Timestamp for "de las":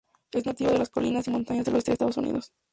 0.71-0.89